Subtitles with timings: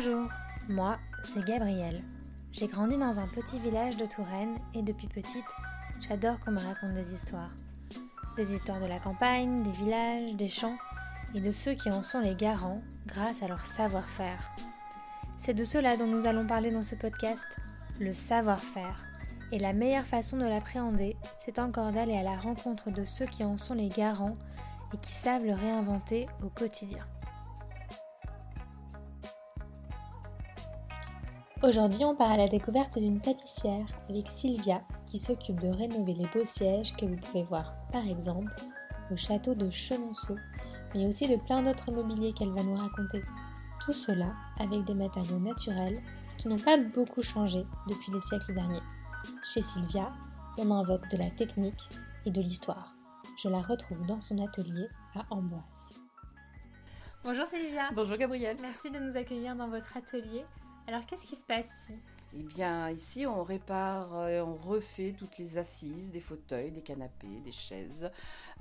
[0.00, 0.28] Bonjour,
[0.68, 2.04] moi c'est Gabrielle.
[2.52, 5.44] J'ai grandi dans un petit village de Touraine et depuis petite,
[6.08, 7.50] j'adore qu'on me raconte des histoires.
[8.36, 10.76] Des histoires de la campagne, des villages, des champs
[11.34, 14.52] et de ceux qui en sont les garants grâce à leur savoir-faire.
[15.36, 17.46] C'est de cela dont nous allons parler dans ce podcast,
[17.98, 19.04] le savoir-faire.
[19.50, 23.44] Et la meilleure façon de l'appréhender, c'est encore d'aller à la rencontre de ceux qui
[23.44, 24.36] en sont les garants
[24.94, 27.04] et qui savent le réinventer au quotidien.
[31.64, 36.26] Aujourd'hui, on part à la découverte d'une tapissière avec Sylvia qui s'occupe de rénover les
[36.26, 38.54] beaux sièges que vous pouvez voir par exemple
[39.10, 40.36] au château de Chenonceau,
[40.94, 43.22] mais aussi de plein d'autres mobiliers qu'elle va nous raconter.
[43.84, 46.00] Tout cela avec des matériaux naturels
[46.36, 48.82] qui n'ont pas beaucoup changé depuis les siècles derniers.
[49.44, 50.12] Chez Sylvia,
[50.58, 51.88] on invoque de la technique
[52.24, 52.94] et de l'histoire.
[53.42, 55.62] Je la retrouve dans son atelier à Amboise.
[57.24, 57.90] Bonjour Sylvia.
[57.96, 58.58] Bonjour Gabrielle.
[58.60, 60.44] Merci de nous accueillir dans votre atelier.
[60.88, 61.98] Alors qu'est-ce qui se passe ici?
[62.34, 67.40] Eh bien ici on répare et on refait toutes les assises, des fauteuils, des canapés,
[67.44, 68.10] des chaises,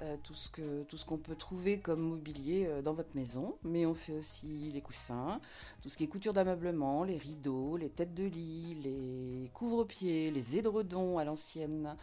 [0.02, 0.50] euh, tout ce
[0.84, 3.56] tout ce qu'on peut trouver comme mobilier euh, dans votre maison.
[3.64, 5.40] Mais on fait aussi les coussins,
[5.82, 10.58] tout ce qui est couture d'ameublement, les rideaux, les têtes de lit, les couvre-pieds, les
[10.58, 11.96] édredons à l'ancienne.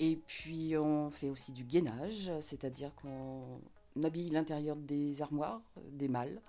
[0.00, 6.40] Et puis on fait aussi du gainage, c'est-à-dire qu'on habille l'intérieur des armoires, des malles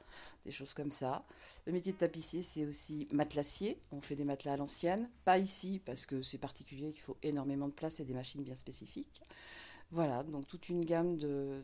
[0.45, 1.25] des choses comme ça.
[1.65, 3.79] Le métier de tapissier, c'est aussi matelassier.
[3.91, 5.09] On fait des matelas à l'ancienne.
[5.25, 8.55] Pas ici, parce que c'est particulier, qu'il faut énormément de place et des machines bien
[8.55, 9.21] spécifiques.
[9.91, 11.63] Voilà, donc toute une gamme de,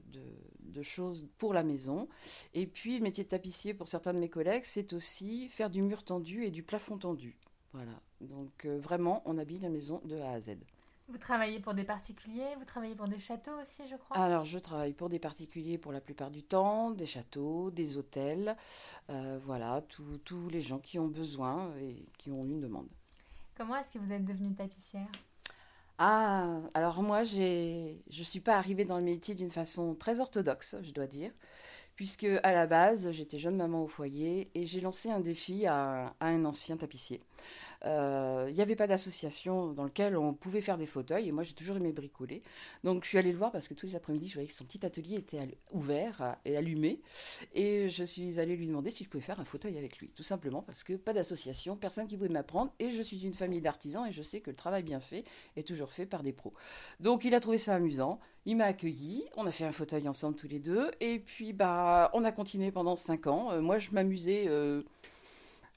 [0.82, 2.08] choses pour la maison.
[2.54, 5.82] Et puis, le métier de tapissier, pour certains de mes collègues, c'est aussi faire du
[5.82, 7.36] mur tendu et du plafond tendu.
[7.74, 10.58] Voilà, donc euh, vraiment, on habille la maison de A à Z.
[11.10, 14.60] Vous travaillez pour des particuliers, vous travaillez pour des châteaux aussi, je crois Alors, je
[14.60, 18.58] travaille pour des particuliers pour la plupart du temps, des châteaux, des hôtels,
[19.10, 19.82] euh, voilà,
[20.26, 22.90] tous les gens qui ont besoin et qui ont une demande.
[23.56, 25.08] Comment est-ce que vous êtes devenue tapissière?
[25.98, 30.76] Ah, alors moi, je ne suis pas arrivée dans le métier d'une façon très orthodoxe,
[30.84, 31.32] je dois dire
[31.98, 36.14] puisque à la base, j'étais jeune maman au foyer et j'ai lancé un défi à,
[36.22, 37.22] un ancien tapissier.
[37.86, 41.44] Euh, il n'y avait pas d'association dans laquelle on pouvait faire des fauteuils et moi
[41.44, 42.44] j'ai toujours aimé bricoler.
[42.84, 44.66] Donc je suis allée le voir parce que tous les après-midi je voyais que son
[44.66, 45.40] petit atelier était
[45.72, 47.02] ouvert et allumé
[47.54, 50.10] et je suis allée lui demander si je pouvais faire un fauteuil avec lui.
[50.10, 53.62] Tout simplement parce que pas d'association, personne qui pouvait m'apprendre et je suis une famille
[53.62, 55.24] d'artisans et je sais que le travail bien fait
[55.56, 56.54] est toujours fait par des pros.
[57.00, 60.36] Donc il a trouvé ça amusant, il m'a accueilli, on a fait un fauteuil ensemble
[60.36, 63.52] tous les deux et puis bah on a continué pendant cinq ans.
[63.52, 64.46] Euh, moi, je m'amusais.
[64.48, 64.84] Euh,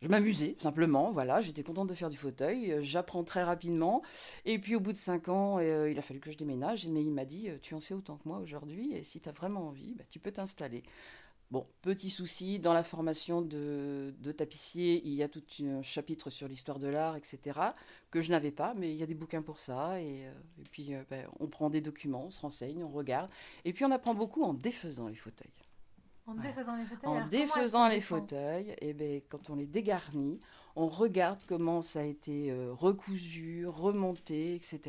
[0.03, 4.03] je m'amusais simplement, voilà, j'étais contente de faire du fauteuil, euh, j'apprends très rapidement.
[4.45, 7.13] Et puis au bout de cinq ans, il a fallu que je déménage, mais il
[7.13, 9.95] m'a dit, tu en sais autant que moi aujourd'hui, et si tu as vraiment envie,
[9.95, 10.83] bah, tu peux t'installer.
[11.51, 16.47] Bon, petit souci, dans la formation de, tapissier, il y a tout un chapitre sur
[16.47, 17.59] l'histoire de l'art, etc.,
[18.13, 20.27] que je n'avais pas, mais il y a des bouquins pour ça, et,
[20.71, 23.31] puis ben, on prend des documents, on se renseigne, on regarde,
[23.65, 25.51] et puis on apprend beaucoup en défaisant les fauteuils.
[26.27, 27.11] En défaisant les fauteuils.
[27.11, 30.41] En défaisant les fauteuils, et eh ben, quand on les dégarnit,
[30.77, 34.81] on regarde comment ça a été euh, recousu, remonté, etc.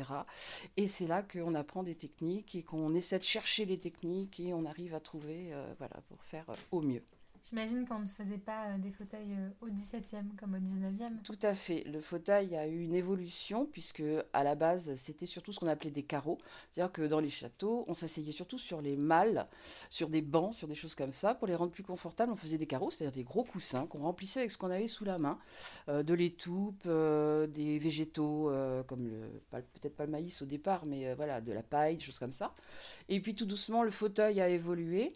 [0.76, 4.54] Et c'est là qu'on apprend des techniques et qu'on essaie de chercher les techniques et
[4.54, 7.02] on arrive à trouver, euh, voilà, pour faire euh, au mieux.
[7.48, 11.22] J'imagine qu'on ne faisait pas euh, des fauteuils euh, au 17e comme au 19e.
[11.24, 11.82] Tout à fait.
[11.84, 15.90] Le fauteuil a eu une évolution puisque à la base, c'était surtout ce qu'on appelait
[15.90, 16.38] des carreaux.
[16.70, 19.48] C'est-à-dire que dans les châteaux, on s'asseyait surtout sur les malles,
[19.90, 21.34] sur des bancs, sur des choses comme ça.
[21.34, 24.40] Pour les rendre plus confortables, on faisait des carreaux, c'est-à-dire des gros coussins qu'on remplissait
[24.40, 25.36] avec ce qu'on avait sous la main.
[25.88, 28.52] Euh, de l'étoupe, des végétaux
[28.86, 32.18] comme le, peut-être pas le maïs au départ, mais voilà, de la paille, des choses
[32.20, 32.54] comme ça.
[33.08, 35.12] Et puis tout doucement, le fauteuil a évolué.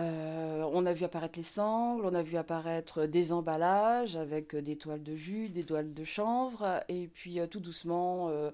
[0.00, 4.76] Euh, on a vu apparaître les sangles, on a vu apparaître des emballages avec des
[4.76, 8.50] toiles de jus, des toiles de chanvre, et puis euh, tout doucement, euh,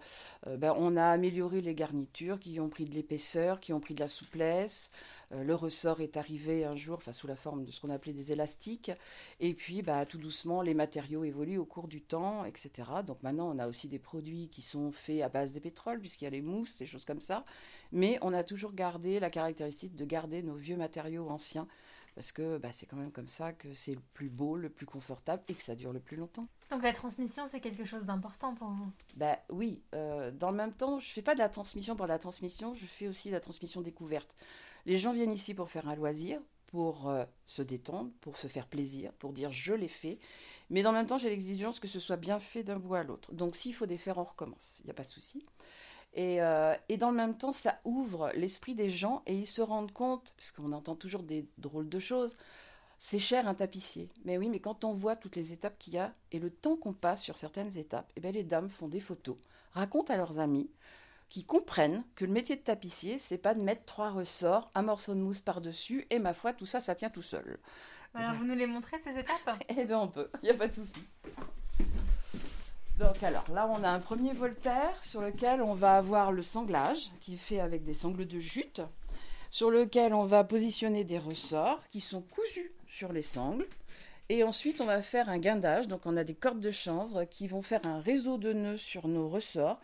[0.56, 4.00] ben, on a amélioré les garnitures qui ont pris de l'épaisseur, qui ont pris de
[4.00, 4.90] la souplesse.
[5.30, 8.32] Le ressort est arrivé un jour, enfin sous la forme de ce qu'on appelait des
[8.32, 8.92] élastiques,
[9.40, 12.70] et puis bah, tout doucement, les matériaux évoluent au cours du temps, etc.
[13.06, 16.24] Donc maintenant, on a aussi des produits qui sont faits à base de pétrole, puisqu'il
[16.24, 17.44] y a les mousses, des choses comme ça,
[17.92, 21.66] mais on a toujours gardé la caractéristique de garder nos vieux matériaux ancien,
[22.14, 24.86] parce que bah, c'est quand même comme ça que c'est le plus beau, le plus
[24.86, 26.48] confortable et que ça dure le plus longtemps.
[26.70, 28.90] Donc la transmission, c'est quelque chose d'important pour vous?
[29.16, 32.18] Bah oui, euh, dans le même temps, je fais pas de la transmission pour la
[32.18, 34.34] transmission, je fais aussi de la transmission découverte.
[34.86, 38.66] Les gens viennent ici pour faire un loisir, pour euh, se détendre, pour se faire
[38.66, 40.18] plaisir, pour dire je l'ai fait.
[40.70, 43.02] Mais dans le même temps, j'ai l'exigence que ce soit bien fait d'un bout à
[43.02, 43.32] l'autre.
[43.32, 44.78] Donc s'il faut défaire, on recommence.
[44.80, 45.44] Il n'y a pas de souci.
[46.18, 49.92] Euh, et, dans le même temps, ça ouvre l'esprit des gens et ils se rendent
[49.92, 52.36] compte, parce qu'on entend toujours des drôles de choses,
[52.98, 54.08] c'est cher un tapissier.
[54.24, 56.76] Mais oui, mais quand on voit toutes les étapes qu'il y a et le temps
[56.76, 59.36] qu'on passe sur certaines étapes, eh bien, les dames font des photos,
[59.72, 60.70] racontent à leurs amis,
[61.28, 65.14] qui comprennent que le métier de tapissier, c'est pas de mettre trois ressorts, un morceau
[65.14, 67.58] de mousse par-dessus, et ma foi, tout ça, ça tient tout seul.
[68.14, 69.62] Alors, vous nous les montrez, ces étapes?
[69.68, 71.04] Eh bien, on peut, il n'y a pas de souci.
[72.98, 77.10] Donc, alors, là, on a un premier Voltaire sur lequel on va avoir le sanglage,
[77.20, 78.80] qui est fait avec des sangles de jute,
[79.50, 83.66] sur lequel on va positionner des ressorts qui sont cousus sur les sangles.
[84.28, 85.86] Et ensuite, on va faire un guindage.
[85.86, 89.08] Donc, on a des cordes de chanvre qui vont faire un réseau de nœuds sur
[89.08, 89.78] nos ressorts.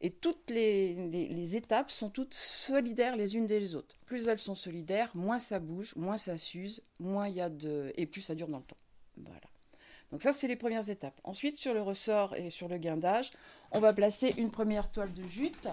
[0.00, 3.96] Et toutes les, étapes sont toutes solidaires les unes des autres.
[4.06, 7.92] Plus elles sont solidaires, moins ça bouge, moins ça s'use, moins il y a de...
[7.96, 8.76] et plus ça dure dans le temps.
[9.16, 9.40] Voilà.
[10.12, 11.20] Donc ça, c'est les premières étapes.
[11.24, 13.30] Ensuite, sur le ressort et sur le guindage,
[13.72, 15.68] on va placer une première toile de jute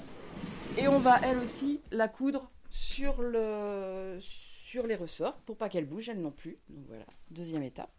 [0.77, 5.86] et on va, elle aussi, la coudre sur, le, sur les ressorts pour pas qu'elle
[5.86, 6.57] bouge, elle non plus.
[6.69, 7.94] Donc voilà, deuxième étape.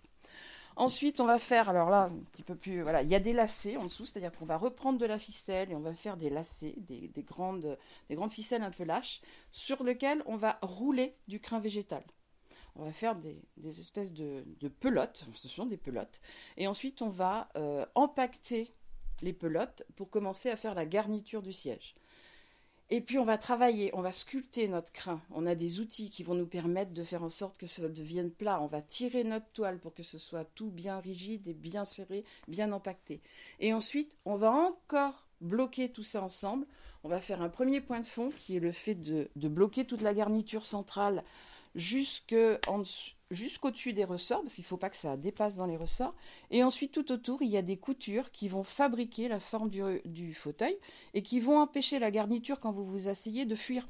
[0.76, 3.32] Ensuite, on va faire, alors là, un petit peu plus, voilà, il y a des
[3.32, 6.28] lacets en dessous, c'est-à-dire qu'on va reprendre de la ficelle et on va faire des
[6.28, 7.78] lacets, des, grandes,
[8.10, 12.04] des grandes ficelles un peu lâches, sur lesquelles on va rouler du crin végétal.
[12.74, 13.40] On va faire des,
[13.80, 14.44] espèces de,
[14.80, 16.20] pelotes, ce sont des pelotes,
[16.58, 18.74] et ensuite on va euh, empacter
[19.22, 21.94] les pelotes pour commencer à faire la garniture du siège.
[22.88, 25.20] Et puis on va travailler, on va sculpter notre crin.
[25.32, 28.30] On a des outils qui vont nous permettre de faire en sorte que ça devienne
[28.30, 28.60] plat.
[28.62, 32.24] On va tirer notre toile pour que ce soit tout bien rigide et bien serré,
[32.46, 33.22] bien empaqueté.
[33.58, 36.64] Et ensuite, on va encore bloquer tout ça ensemble.
[37.02, 39.84] On va faire un premier point de fond qui est le fait de, de bloquer
[39.84, 41.24] toute la garniture centrale
[43.30, 46.14] jusqu'au-dessus des ressorts, parce qu'il ne faut pas que ça dépasse dans les ressorts.
[46.50, 50.34] Et ensuite, tout autour, il y a des coutures qui vont fabriquer la forme du,
[50.34, 50.78] fauteuil
[51.14, 53.86] et qui vont empêcher la garniture, quand vous vous asseyez, de fuir.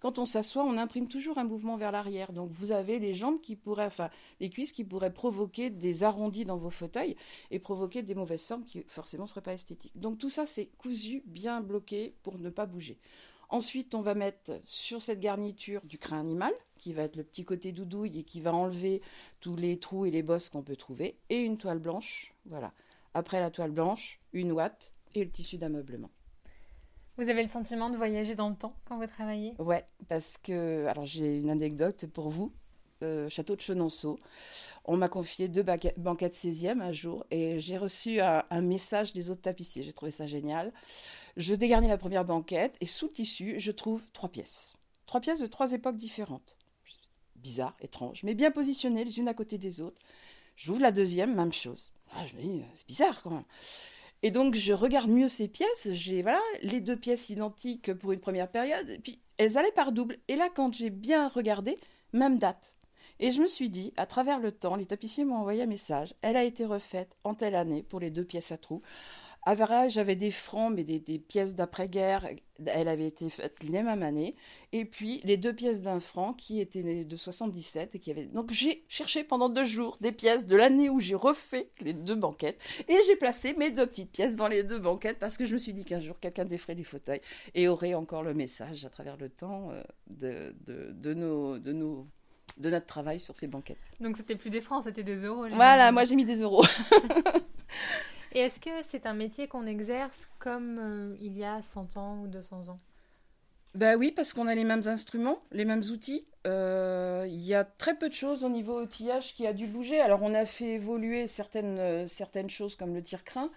[0.00, 2.32] Quand on s'assoit, on imprime toujours un mouvement vers l'arrière.
[2.32, 6.44] Donc vous avez les jambes qui pourraient, enfin les cuisses qui pourraient provoquer des arrondis
[6.44, 7.16] dans vos fauteuils
[7.50, 9.98] et provoquer des mauvaises formes qui forcément ne seraient pas esthétiques.
[9.98, 13.00] Donc tout ça, c'est cousu, bien bloqué pour ne pas bouger.
[13.50, 17.44] Ensuite, on va mettre sur cette garniture du crin animal, qui va être le petit
[17.44, 19.00] côté doudouille et qui va enlever
[19.40, 22.34] tous les trous et les bosses qu'on peut trouver, et une toile blanche.
[22.44, 22.72] Voilà.
[23.14, 26.10] Après la toile blanche, une ouate et le tissu d'ameublement.
[27.16, 29.54] Vous avez le sentiment de voyager dans le temps quand vous travaillez?
[29.58, 32.52] Ouais, parce que alors j'ai une anecdote pour vous.
[33.02, 34.18] Euh, château de Chenonceau.
[34.84, 39.30] On m'a confié deux banquettes 16e un jour et j'ai reçu un, un, message des
[39.30, 39.84] autres tapissiers.
[39.84, 40.72] J'ai trouvé ça génial.
[41.38, 44.76] Je dégarnis la première banquette et sous le tissu, je trouve trois pièces.
[45.06, 46.58] Trois pièces de trois époques différentes.
[47.36, 50.02] Bizarre, étrange, mais bien positionnées les unes à côté des autres.
[50.56, 51.92] J'ouvre la deuxième, même chose.
[52.10, 53.44] Ah, je me dis, c'est bizarre quand même.
[54.24, 58.18] Et donc je regarde mieux ces pièces, j'ai voilà, les deux pièces identiques pour une
[58.18, 60.18] première période, et puis elles allaient par double.
[60.26, 61.78] Et là, quand j'ai bien regardé,
[62.12, 62.76] même date.
[63.20, 66.14] Et je me suis dit, à travers le temps, les tapissiers m'ont envoyé un message.
[66.20, 68.82] Elle a été refaite en telle année pour les deux pièces à trous.
[69.42, 72.28] À j'avais des francs, mais des, pièces d'après-guerre.
[72.66, 74.36] Elle avait été faite la même année.
[74.72, 78.26] Et puis, les deux pièces d'un franc qui étaient de 77 et qui avaient...
[78.26, 82.16] Donc, j'ai cherché pendant deux jours des pièces de l'année où j'ai refait les deux
[82.16, 82.60] banquettes.
[82.88, 85.58] Et j'ai placé mes deux petites pièces dans les deux banquettes parce que je me
[85.58, 87.20] suis dit qu'un jour, quelqu'un défrait les fauteuils
[87.54, 91.72] et aurait encore le message à travers le temps euh, de, de, de, nos, de,
[91.72, 92.06] nos,
[92.58, 93.78] de notre travail sur ces banquettes.
[94.00, 95.46] Donc, c'était plus des francs, c'était des euros.
[95.54, 96.64] Voilà, moi j'ai mis des euros.
[98.32, 102.18] Et est-ce que c'est un métier qu'on exerce comme euh, il y a 100 ans
[102.22, 102.80] ou 200 ans?
[103.74, 106.26] Ben oui, parce qu'on a les mêmes instruments, les mêmes outils.
[106.46, 110.00] Euh, il y a très peu de choses au niveau outillage qui a dû bouger.
[110.00, 113.50] Alors on a fait évoluer certaines, euh, certaines choses comme le tir-crin,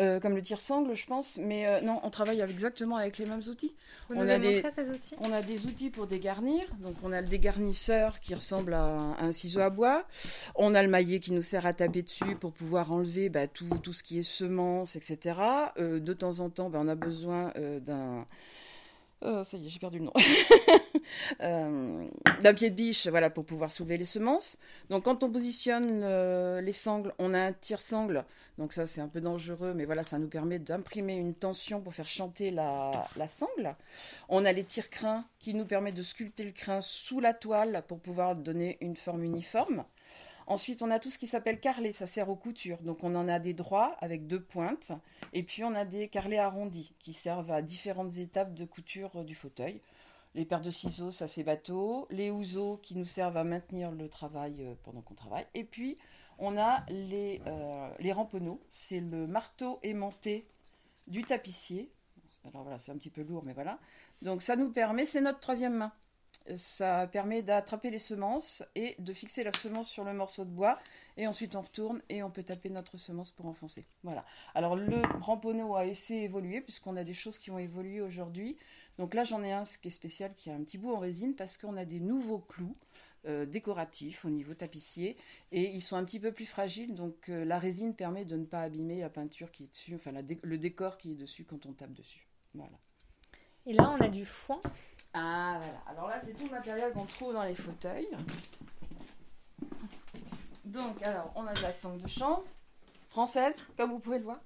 [0.00, 1.38] euh, comme le tire-sangle, je pense.
[1.38, 3.74] Mais euh, non, on travaille exactement avec les mêmes outils.
[4.10, 5.14] on a des, ces outils?
[5.18, 6.64] On a des outils pour dégarnir.
[6.80, 10.04] Donc, on a le dégarnisseur qui ressemble à un, ciseau à bois.
[10.54, 13.68] On a le maillet qui nous sert à taper dessus pour pouvoir enlever bah, tout,
[13.82, 15.40] tout, ce qui est semences, etc.
[15.78, 18.24] Euh, de temps en temps, bah, on a besoin d'un
[19.20, 20.12] Oh, ça y est, j'ai perdu le nom.
[21.40, 22.06] Euh,
[22.42, 24.58] d'un pied de biche, voilà, pour pouvoir soulever les semences.
[24.90, 26.04] Donc, quand on positionne
[26.60, 28.24] les sangles, on a un tire-sangle.
[28.58, 31.94] Donc, ça, c'est un peu dangereux, mais voilà, ça nous permet d'imprimer une tension pour
[31.94, 33.74] faire chanter la, la sangle.
[34.28, 38.00] On a les tire-crins qui nous permettent de sculpter le crin sous la toile pour
[38.00, 39.84] pouvoir donner une forme uniforme.
[40.48, 42.78] Ensuite, on a tout ce qui s'appelle carrelé, ça sert aux coutures.
[42.78, 44.92] Donc on en a des droits avec deux pointes,
[45.34, 49.34] et puis on a des carrelés arrondis qui servent à différentes étapes de couture du
[49.34, 49.82] fauteuil.
[50.34, 52.06] Les paires de ciseaux, ça c'est bateau.
[52.08, 55.44] Les ouseaux qui nous servent à maintenir le travail euh, pendant qu'on travaille.
[55.52, 55.98] Et puis
[56.38, 60.48] on a les, euh, les ramponneaux, c'est le marteau aimanté
[61.08, 61.90] du tapissier.
[62.46, 63.78] Alors voilà, c'est un petit peu lourd, mais voilà.
[64.22, 65.92] Donc ça nous permet, c'est notre troisième main.
[66.56, 70.78] Ça permet d'attraper les semences et de fixer la semence sur le morceau de bois.
[71.16, 73.86] Et ensuite, on retourne et on peut taper notre semence pour enfoncer.
[74.04, 74.24] Voilà.
[74.54, 78.56] Alors, le ramponneau a essayé évoluer, puisqu'on a des choses qui ont évolué aujourd'hui.
[78.98, 81.34] Donc là, j'en ai un qui est spécial, qui a un petit bout en résine,
[81.34, 82.76] parce qu'on a des nouveaux clous.
[83.26, 85.16] Euh, décoratifs au niveau tapissier
[85.50, 88.44] et ils sont un petit peu plus fragiles donc euh, la résine permet de ne
[88.44, 91.72] pas abîmer la peinture qui est dessus, enfin le décor qui est dessus quand on
[91.72, 92.28] tape dessus.
[92.54, 92.78] Voilà.
[93.66, 94.62] Et là on a du foin.
[95.14, 98.08] Ah voilà, alors là c'est tout le matériel qu'on trouve dans les fauteuils.
[100.64, 102.44] Donc alors on a de la sangle de chambre
[103.08, 104.40] française, comme vous pouvez le voir.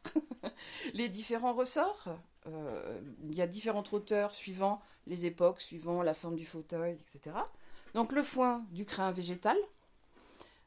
[0.94, 2.08] les différents ressorts,
[2.46, 7.36] euh, il y a différentes hauteurs suivant les époques, suivant la forme du fauteuil, etc.
[7.94, 9.56] Donc le foin du crin végétal.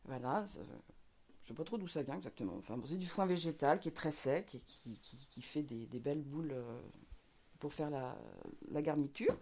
[0.06, 0.66] Voilà, je ne
[1.48, 2.54] sais pas trop d'où ça vient exactement.
[2.60, 6.52] Enfin, c'est du foin végétal qui est très sec et qui, fait des, belles boules
[6.52, 6.82] euh,
[7.60, 9.36] pour faire la, garniture.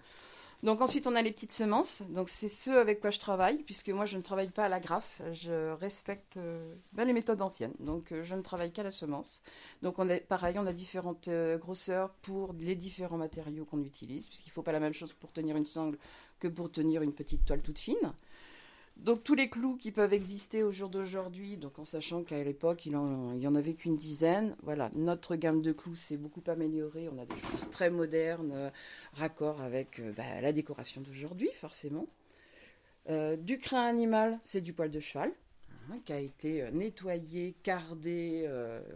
[0.63, 2.03] Donc ensuite on a les petites semences.
[2.09, 4.79] Donc c'est ce avec quoi je travaille, puisque moi je ne travaille pas à la
[4.79, 7.73] graffe, je respecte euh, ben, les méthodes anciennes.
[7.79, 9.43] Donc euh, je ne travaille qu'à la semence.
[9.81, 11.29] Donc on a, pareil, on a différentes
[11.59, 15.33] grosseurs pour les différents matériaux qu'on utilise, puisqu'il ne faut pas la même chose pour
[15.33, 15.97] tenir une sangle
[16.39, 18.13] que pour tenir une petite toile toute fine.
[18.97, 22.85] Donc tous les clous qui peuvent exister au jour d'aujourd'hui, donc en sachant qu'à l'époque
[22.85, 27.09] il, il y en avait qu'une dizaine, voilà, notre gamme de clous s'est beaucoup améliorée,
[27.09, 28.69] on a des choses très modernes, euh,
[29.13, 32.07] raccord avec euh, bah, la décoration d'aujourd'hui forcément.
[33.09, 35.33] Euh, du crin animal, c'est du poil de cheval,
[35.91, 38.49] hein, qui a été nettoyé, cardé,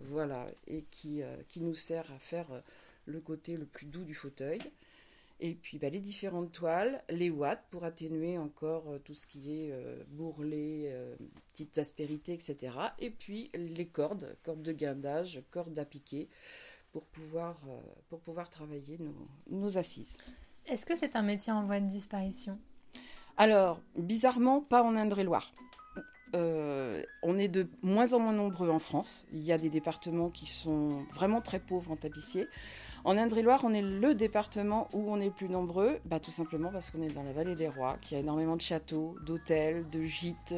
[0.10, 2.48] voilà, et qui, qui, nous sert à faire
[3.06, 4.60] le côté le plus doux du fauteuil.
[5.39, 9.53] Et puis bah, les différentes toiles, les watts pour atténuer encore euh, tout ce qui
[9.53, 11.15] est euh, bourrelet, euh,
[11.53, 12.74] petites aspérités, etc.
[12.98, 16.27] Et puis les cordes, cordes de guindage, cordes à piquer
[16.91, 17.62] pour pouvoir,
[18.10, 20.17] pour pouvoir travailler nos, nos assises.
[20.65, 22.58] Est-ce que c'est un métier en voie de disparition?
[23.36, 25.53] Alors, bizarrement, pas en Indre-et-Loire.
[26.34, 29.25] on est de moins en moins nombreux en France.
[29.32, 32.48] Il y a des départements qui sont vraiment très pauvres en tapissier.
[33.08, 36.70] En Indre-et-Loire, on est le département où on est le plus nombreux, bah, tout simplement
[36.74, 40.02] parce qu'on est dans la vallée des rois, qui a énormément de châteaux, d'hôtels, de
[40.02, 40.54] gîtes,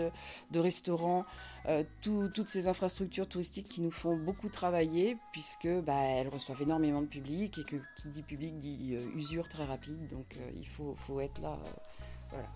[0.49, 1.25] de restaurants,
[1.67, 7.03] euh, toutes ces infrastructures touristiques qui nous font beaucoup travailler, puisque bah, elles reçoivent énormément
[7.03, 10.67] de public, et que qui dit public dit euh, usure très rapide, donc euh, il
[10.67, 11.55] faut, faut, être là.
[12.31, 12.47] voilà.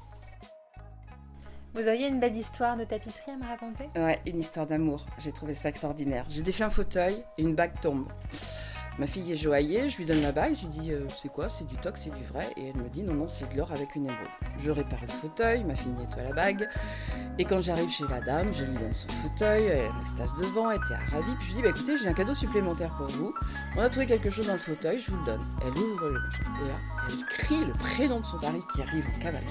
[1.76, 3.84] Vous auriez une belle histoire de tapisserie à me raconter?
[3.96, 5.06] Ouais, une histoire d'amour.
[5.20, 6.26] J'ai trouvé ça extraordinaire.
[6.30, 8.08] J'ai défait un fauteuil et une bague tombe.
[9.00, 11.50] Ma fille est joaillée, je lui donne la bague, je lui dis euh, c'est quoi
[11.50, 12.46] C'est du toc, c'est du vrai?
[12.58, 14.28] Et elle me dit non, non, c'est de l'or avec une émeraude.
[14.60, 16.70] Je répare le fauteuil, ma fille nettoie la bague.
[17.40, 20.78] Et quand j'arrive chez la dame, je lui donne son fauteuil, elle reste devant, elle
[20.78, 21.36] était ravie.
[21.40, 23.34] Puis je lui dis bah, écoutez, j'ai un cadeau supplémentaire pour vous.
[23.76, 25.42] On a trouvé quelque chose dans le fauteuil, je vous le donne.
[25.64, 26.20] Elle ouvre le
[26.64, 26.76] Et là,
[27.10, 29.48] elle crie le prénom de son mari qui arrive en cavalier.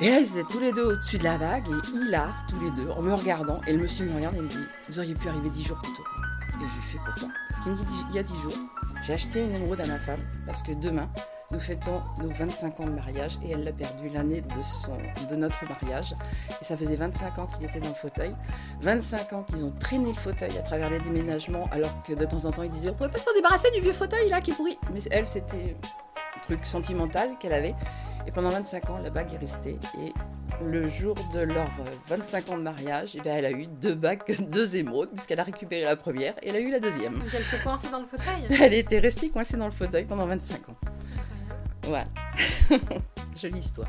[0.00, 2.70] Et là, ils étaient tous les deux au-dessus de la bague et hilar tous les
[2.72, 3.60] deux en me regardant.
[3.68, 5.92] Et le monsieur me regarde et me dit Vous auriez pu arriver dix jours plus
[5.92, 6.04] tôt.
[6.48, 7.28] Et je lui fais pourquoi
[7.66, 8.52] Il y a 10 jours,
[9.06, 11.08] j'ai acheté une émeraude à ma femme parce que demain,
[11.50, 16.14] nous fêtons nos 25 ans de mariage et elle l'a perdu l'année de notre mariage.
[16.60, 18.32] Et ça faisait 25 ans qu'il était dans le fauteuil.
[18.80, 22.44] 25 ans qu'ils ont traîné le fauteuil à travers les déménagements alors que de temps
[22.44, 24.78] en temps ils disaient on pourrait pas s'en débarrasser du vieux fauteuil là qui pourrit.
[24.92, 25.76] Mais elle c'était
[26.36, 27.74] un truc sentimental qu'elle avait.
[28.26, 29.78] Et pendant 25 ans, la bague est restée.
[30.02, 30.12] Et
[30.62, 31.68] le jour de leur
[32.08, 35.40] 25 ans de mariage, et eh bien, elle a eu deux bagues, deux émeraudes, puisqu'elle
[35.40, 37.14] a récupéré la première et elle a eu la deuxième.
[37.14, 40.26] Donc elle s'est coincée dans le fauteuil Elle était restée coincée dans le fauteuil pendant
[40.26, 40.76] 25 ans.
[41.84, 42.06] Voilà.
[43.36, 43.88] Jolie histoire.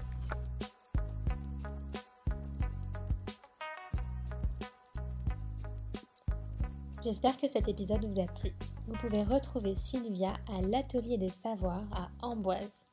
[7.04, 8.52] J'espère que cet épisode vous a plu.
[8.88, 12.86] Vous pouvez retrouver Sylvia à l'Atelier des Savoirs à Amboise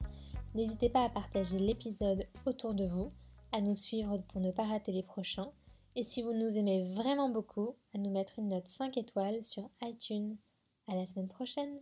[0.54, 3.10] N'hésitez pas à partager l'épisode autour de vous,
[3.52, 5.52] à nous suivre pour ne pas rater les prochains,
[5.94, 9.68] et si vous nous aimez vraiment beaucoup, à nous mettre une note 5 étoiles sur
[9.82, 10.37] iTunes.
[10.88, 11.80] À la semaine prochaine!